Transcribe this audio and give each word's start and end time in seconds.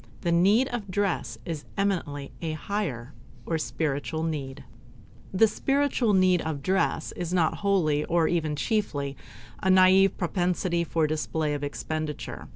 The 0.21 0.31
need 0.31 0.67
of 0.69 0.89
dress 0.89 1.37
is 1.45 1.65
eminently 1.77 2.31
a 2.41 2.53
"higher" 2.53 3.13
or 3.45 3.59
spiritual 3.59 4.23
need. 4.23 4.63
This 5.31 5.53
spiritual 5.53 6.13
need 6.15 6.41
of 6.41 6.63
dress 6.63 7.11
is 7.11 7.31
not 7.31 7.57
wholly, 7.57 8.03
nor 8.09 8.27
even 8.27 8.55
chiefly, 8.55 9.15
a 9.61 9.69
naive 9.69 10.17
propensity 10.17 10.83
for 10.83 11.05
display 11.05 11.53
of 11.53 11.63
expenditure. 11.63 12.49